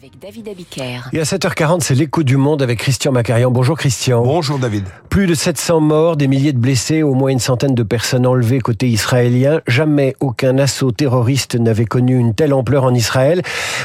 avec 0.00 0.18
David 0.18 0.48
Abiker. 0.48 1.10
Et 1.12 1.20
à 1.20 1.24
7h40, 1.24 1.80
c'est 1.82 1.94
l'écho 1.94 2.22
du 2.22 2.38
monde 2.38 2.62
avec 2.62 2.78
Christian 2.78 3.12
Macarian. 3.12 3.50
Bonjour 3.50 3.76
Christian. 3.76 4.22
Bonjour 4.22 4.58
David. 4.58 4.84
Plus 5.10 5.26
de 5.26 5.34
700 5.34 5.80
morts, 5.80 6.16
des 6.16 6.26
milliers 6.26 6.54
de 6.54 6.58
blessés, 6.58 7.02
au 7.02 7.12
moins 7.12 7.30
une 7.30 7.38
centaine 7.38 7.74
de 7.74 7.82
personnes 7.82 8.26
enlevées 8.26 8.60
côté 8.60 8.88
israélien. 8.88 9.60
Jamais 9.66 10.16
aucun 10.20 10.56
assaut 10.56 10.90
terroriste 10.90 11.56
n'avait 11.56 11.84
connu 11.84 12.16
une 12.16 12.34
telle 12.34 12.54
ampleur 12.54 12.84
en 12.84 12.94
Israël, 12.94 13.42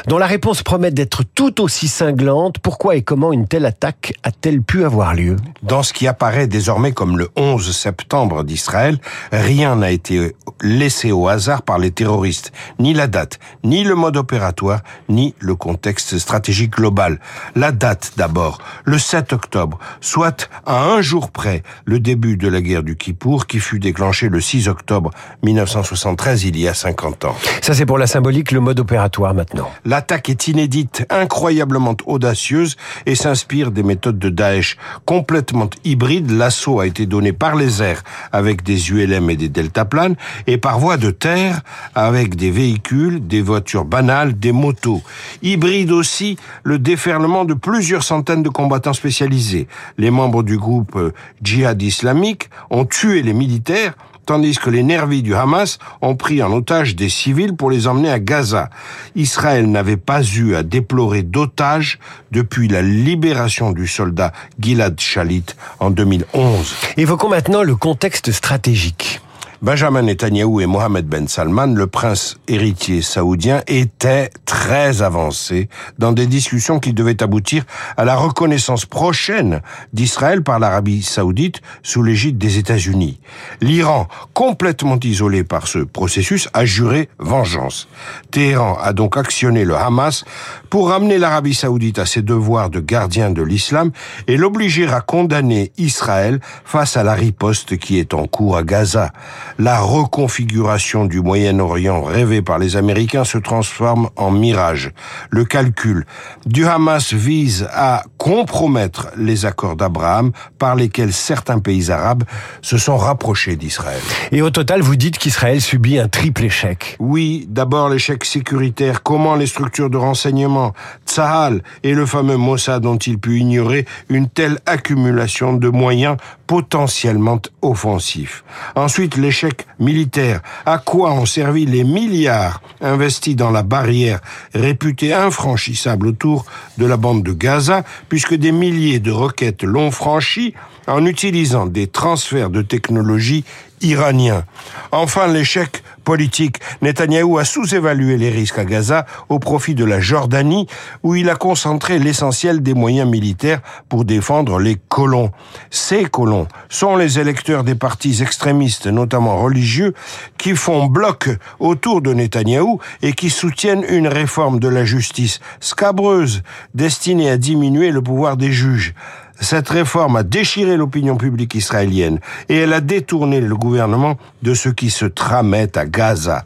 dont 0.08 0.18
la 0.18 0.28
réponse 0.28 0.64
promet 0.64 0.92
d'être 0.92 1.24
tout 1.24 1.60
aussi 1.60 1.90
cinglante. 1.90 2.60
Pourquoi 2.60 2.96
et 2.96 3.02
comment 3.02 3.34
une 3.34 3.48
telle 3.48 3.66
attaque 3.66 4.14
a-t-elle 4.24 4.62
pu 4.62 4.86
avoir 4.86 5.16
lieu? 5.16 5.36
Dans 5.64 5.84
ce 5.84 5.92
qui 5.92 6.08
apparaît 6.08 6.48
désormais 6.48 6.94
comme 6.94 7.18
le 7.18 7.30
11 7.36 7.76
septembre 7.76 8.46
d'Israël, 8.46 9.00
rien 9.34 9.76
n'a 9.76 9.92
été 9.92 10.34
laissé 10.62 11.12
au 11.12 11.28
hasard 11.28 11.64
par 11.64 11.78
les 11.78 11.92
terroristes. 11.92 12.54
Ni 12.80 12.94
la 12.94 13.08
date, 13.08 13.40
ni 13.66 13.84
le 13.84 13.96
mode 13.96 14.16
opératoire, 14.16 14.80
ni 15.10 15.34
le 15.40 15.56
contexte 15.56 16.05
stratégique 16.18 16.72
global. 16.72 17.20
La 17.56 17.72
date 17.72 18.14
d'abord, 18.18 18.60
le 18.84 18.98
7 18.98 19.34
octobre, 19.34 19.80
soit 20.02 20.50
à 20.66 20.84
un 20.86 21.02
jour 21.02 21.32
près 21.32 21.64
le 21.86 22.00
début 22.00 22.38
de 22.38 22.48
la 22.48 22.62
guerre 22.62 22.84
du 22.84 22.96
Kippour 22.96 23.48
qui 23.48 23.60
fut 23.60 23.80
déclenchée 23.80 24.30
le 24.30 24.42
6 24.42 24.68
octobre 24.68 25.12
1973, 25.44 26.44
il 26.46 26.60
y 26.60 26.68
a 26.68 26.74
50 26.74 27.26
ans. 27.26 27.36
Ça 27.62 27.74
c'est 27.74 27.86
pour 27.86 27.98
la 27.98 28.08
symbolique, 28.08 28.52
le 28.52 28.60
mode 28.60 28.80
opératoire 28.80 29.34
maintenant. 29.34 29.70
L'attaque 29.86 30.30
est 30.30 30.48
inédite, 30.48 31.06
incroyablement 31.10 31.96
audacieuse 32.06 32.76
et 33.06 33.16
s'inspire 33.16 33.72
des 33.72 33.84
méthodes 33.84 34.20
de 34.20 34.30
Daesh. 34.30 34.78
Complètement 35.06 35.70
hybride, 35.84 36.32
l'assaut 36.32 36.80
a 36.80 36.88
été 36.88 37.06
donné 37.06 37.34
par 37.34 37.56
les 37.56 37.82
airs 37.82 38.04
avec 38.32 38.64
des 38.64 38.92
ULM 38.92 39.30
et 39.30 39.36
des 39.36 39.50
deltaplanes 39.50 40.16
et 40.48 40.58
par 40.58 40.80
voie 40.80 40.98
de 40.98 41.12
terre 41.12 41.62
avec 41.94 42.36
des 42.36 42.52
véhicules, 42.52 43.26
des 43.26 43.42
voitures 43.42 43.86
banales, 43.86 44.38
des 44.38 44.52
motos. 44.52 45.02
Hybride 45.42 45.92
aussi 45.96 46.38
le 46.64 46.78
déferlement 46.78 47.46
de 47.46 47.54
plusieurs 47.54 48.04
centaines 48.04 48.44
de 48.44 48.50
combattants 48.50 48.94
spécialisés. 48.94 49.68
Les 49.98 50.12
membres 50.12 50.44
du 50.44 50.58
groupe 50.58 50.96
euh, 50.96 51.14
djihad 51.42 51.82
islamique 51.82 52.50
ont 52.70 52.86
tué 52.86 53.22
les 53.22 53.34
militaires 53.34 53.96
tandis 54.26 54.58
que 54.58 54.70
les 54.70 54.84
nervis 54.84 55.22
du 55.22 55.36
Hamas 55.36 55.78
ont 56.02 56.16
pris 56.16 56.42
en 56.42 56.52
otage 56.52 56.96
des 56.96 57.10
civils 57.10 57.56
pour 57.56 57.70
les 57.70 57.88
emmener 57.88 58.10
à 58.10 58.20
Gaza. 58.20 58.70
Israël 59.16 59.70
n'avait 59.70 59.98
pas 59.98 60.24
eu 60.24 60.56
à 60.56 60.64
déplorer 60.64 61.24
d'otages 61.24 62.00
depuis 62.32 62.68
la 62.68 62.82
libération 62.82 63.72
du 63.72 63.88
soldat 63.88 64.32
Gilad 64.60 65.00
Shalit 65.00 65.46
en 65.80 65.92
2011. 65.92 66.76
Évoquons 66.98 67.30
maintenant 67.30 67.64
le 67.64 67.76
contexte 67.76 68.32
stratégique. 68.32 69.22
Benjamin 69.62 70.02
Netanyahu 70.02 70.62
et 70.62 70.66
Mohamed 70.66 71.08
Ben 71.08 71.30
Salman, 71.30 71.68
le 71.76 71.88
prince 71.88 72.38
héritier 72.48 73.02
saoudien, 73.02 73.62
étaient 73.68 74.30
très 74.46 75.02
avancés 75.02 75.70
dans 75.98 76.12
des 76.12 76.28
discussions 76.28 76.80
qui 76.80 76.94
devaient 76.94 77.24
aboutir 77.24 77.64
à 77.96 78.04
la 78.04 78.16
reconnaissance 78.16 78.86
prochaine 78.86 79.62
d'Israël 79.94 80.44
par 80.44 80.60
l'Arabie 80.60 81.02
saoudite 81.02 81.62
sous 81.84 82.04
l'égide 82.04 82.38
des 82.38 82.58
États-Unis. 82.58 83.20
L'Iran, 83.62 84.08
complètement 84.34 85.00
isolé 85.02 85.46
par 85.46 85.68
ce 85.68 85.80
processus, 85.80 86.50
a 86.54 86.66
juré 86.66 87.08
vengeance. 87.18 87.88
Téhéran 88.32 88.78
a 88.82 88.92
donc 88.92 89.16
actionné 89.16 89.64
le 89.64 89.76
Hamas 89.76 90.26
pour 90.70 90.90
ramener 90.90 91.18
l'Arabie 91.18 91.56
saoudite 91.56 91.98
à 92.00 92.06
ses 92.06 92.22
devoirs 92.22 92.70
de 92.70 92.82
gardien 92.82 93.32
de 93.32 93.42
l'islam 93.42 93.92
et 94.28 94.36
l'obliger 94.36 94.88
à 94.90 95.00
condamner 95.00 95.72
Israël 95.78 96.42
face 96.66 96.98
à 96.98 97.04
la 97.04 97.14
riposte 97.14 97.78
qui 97.78 98.00
est 98.00 98.14
en 98.14 98.28
cours 98.28 98.58
à 98.58 98.64
Gaza 98.64 99.14
la 99.58 99.80
reconfiguration 99.80 101.06
du 101.06 101.22
Moyen-Orient 101.22 102.02
rêvée 102.02 102.42
par 102.42 102.60
les 102.60 102.76
Américains 102.76 103.24
se 103.24 103.38
transforme 103.38 104.10
en 104.16 104.32
mirage. 104.32 104.92
Le 105.30 105.46
calcul 105.46 106.06
du 106.46 106.66
Hamas 106.66 107.14
vise 107.14 107.68
à 107.72 108.04
compromettre 108.18 109.08
les 109.18 109.46
accords 109.46 109.76
d'Abraham 109.76 110.32
par 110.60 110.76
lesquels 110.76 111.14
certains 111.14 111.60
pays 111.60 111.92
arabes 111.92 112.24
se 112.62 112.78
sont 112.78 112.98
rapprochés 112.98 113.56
d'Israël. 113.56 114.02
Et 114.32 114.42
au 114.42 114.50
total, 114.50 114.82
vous 114.82 114.96
dites 114.96 115.18
qu'Israël 115.18 115.62
subit 115.62 116.00
un 116.00 116.08
triple 116.08 116.44
échec. 116.44 116.98
Oui, 117.00 117.48
d'abord 117.50 117.90
l'échec 117.90 118.26
sécuritaire. 118.26 119.04
Comment 119.04 119.36
les 119.36 119.48
structures 119.48 119.90
de 119.90 119.98
renseignement, 119.98 120.74
Tsahal 121.06 121.62
et 121.84 121.94
le 121.94 122.06
fameux 122.06 122.38
Mossad 122.38 122.86
ont-ils 122.86 123.20
pu 123.20 123.40
ignorer 123.40 123.86
une 124.10 124.28
telle 124.28 124.60
accumulation 124.66 125.54
de 125.54 125.70
moyens 125.70 126.18
potentiellement 126.48 127.42
offensifs 127.62 128.44
Ensuite, 128.76 129.18
l'échec 129.18 129.66
militaire. 129.80 130.42
À 130.66 130.78
quoi 130.78 131.12
ont 131.14 131.26
servi 131.26 131.66
les 131.66 131.84
milliards 131.84 132.62
investis 132.82 133.36
dans 133.36 133.52
la 133.52 133.64
barrière 133.64 134.20
réputée 134.54 135.14
infranchissable 135.14 136.08
autour 136.08 136.46
de 136.78 136.86
la 136.86 136.98
bande 136.98 137.24
de 137.24 137.34
Gaza, 137.34 137.84
puisque 138.10 138.36
des 138.36 138.52
milliers 138.52 139.00
de 139.00 139.12
roquettes 139.12 139.64
l'ont 139.64 139.92
franchi 139.92 140.54
en 140.88 141.06
utilisant 141.06 141.66
des 141.66 141.88
transferts 141.88 142.50
de 142.50 142.62
technologie 142.62 143.44
iraniens. 143.82 144.44
Enfin, 144.92 145.28
l'échec 145.28 145.84
politique. 146.06 146.60
Netanyahou 146.82 147.38
a 147.40 147.44
sous-évalué 147.46 148.16
les 148.16 148.30
risques 148.30 148.60
à 148.60 148.64
Gaza 148.64 149.06
au 149.28 149.40
profit 149.40 149.76
de 149.76 149.84
la 149.84 150.00
Jordanie, 150.00 150.68
où 151.04 151.16
il 151.16 151.30
a 151.30 151.36
concentré 151.36 152.00
l'essentiel 152.00 152.62
des 152.62 152.74
moyens 152.74 153.10
militaires 153.10 153.62
pour 153.90 154.06
défendre 154.06 154.60
les 154.60 154.78
colons. 154.88 155.32
Ces 155.72 156.06
colons 156.06 156.48
sont 156.70 156.96
les 156.96 157.20
électeurs 157.20 157.64
des 157.64 157.76
partis 157.76 158.22
extrémistes, 158.22 158.88
notamment 158.88 159.42
religieux, 159.42 159.94
qui 160.38 160.56
font 160.56 160.86
bloc 160.86 161.30
autour 161.60 162.02
de 162.02 162.14
Netanyahou 162.14 162.80
et 163.02 163.14
qui 163.14 163.30
soutiennent 163.30 163.86
une 163.90 164.08
réforme 164.08 164.60
de 164.60 164.70
la 164.70 164.86
justice 164.86 165.40
scabreuse, 165.60 166.44
destinée 166.76 167.32
à 167.32 167.38
diminuer 167.38 167.90
le 167.92 168.02
pouvoir 168.02 168.38
des 168.38 168.52
juges. 168.52 168.94
Cette 169.40 169.70
réforme 169.70 170.16
a 170.16 170.24
déchiré 170.24 170.78
l'opinion 170.78 171.18
publique 171.18 171.56
israélienne 171.56 172.20
et 172.50 172.58
elle 172.58 172.74
a 172.74 172.82
détourné 172.82 173.42
le 173.42 173.56
gouvernement 173.56 174.18
de 174.44 174.54
ce 174.54 174.70
qui 174.70 174.90
se 174.90 175.06
tramait 175.06 175.78
à 175.78 175.86
Gaza. 175.86 176.46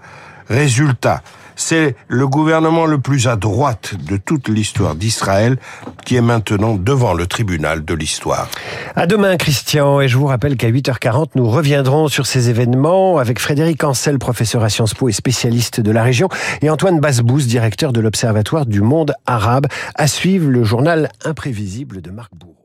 Résultat, 0.49 1.21
c'est 1.59 1.95
le 2.07 2.25
gouvernement 2.25 2.85
le 2.85 2.99
plus 2.99 3.27
à 3.27 3.35
droite 3.35 3.93
de 4.07 4.15
toute 4.15 4.47
l'histoire 4.47 4.95
d'Israël 4.95 5.57
qui 6.05 6.15
est 6.15 6.21
maintenant 6.21 6.75
devant 6.75 7.13
le 7.13 7.27
tribunal 7.27 7.83
de 7.83 7.93
l'histoire. 7.93 8.47
À 8.95 9.05
demain, 9.05 9.35
Christian. 9.35 9.99
Et 9.99 10.07
je 10.07 10.17
vous 10.17 10.25
rappelle 10.25 10.55
qu'à 10.55 10.71
8h40, 10.71 11.31
nous 11.35 11.49
reviendrons 11.49 12.07
sur 12.07 12.25
ces 12.25 12.49
événements 12.49 13.17
avec 13.17 13.39
Frédéric 13.39 13.83
Ancel, 13.83 14.19
professeur 14.19 14.63
à 14.63 14.69
Sciences 14.69 14.93
Po 14.93 15.09
et 15.09 15.11
spécialiste 15.11 15.81
de 15.81 15.91
la 15.91 16.01
région, 16.01 16.29
et 16.61 16.69
Antoine 16.69 16.99
Basbous, 17.01 17.41
directeur 17.41 17.91
de 17.91 17.99
l'Observatoire 17.99 18.65
du 18.65 18.81
monde 18.81 19.13
arabe. 19.25 19.67
À 19.95 20.07
suivre 20.07 20.49
le 20.49 20.63
journal 20.63 21.09
imprévisible 21.25 22.01
de 22.01 22.09
Marc 22.09 22.33
Bourg. 22.35 22.58